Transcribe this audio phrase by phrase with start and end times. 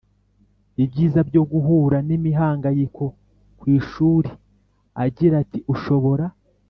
[0.83, 3.03] ibyiza byo guhura n imihanganyiko
[3.57, 4.29] ku ishuri
[5.03, 6.25] agira ati ushobora